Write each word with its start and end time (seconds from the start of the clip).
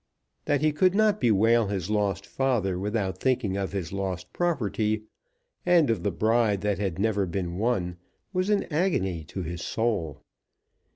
That 0.45 0.61
he 0.61 0.71
could 0.73 0.95
not 0.95 1.21
bewail 1.21 1.67
his 1.67 1.91
lost 1.91 2.25
father 2.25 2.79
without 2.79 3.19
thinking 3.19 3.55
of 3.55 3.71
his 3.71 3.93
lost 3.93 4.33
property, 4.33 5.03
and 5.63 5.91
of 5.91 6.01
the 6.01 6.09
bride 6.09 6.61
that 6.61 6.79
had 6.79 6.97
never 6.97 7.27
been 7.27 7.59
won, 7.59 7.97
was 8.33 8.49
an 8.49 8.63
agony 8.73 9.23
to 9.25 9.43
his 9.43 9.61
soul. 9.61 10.23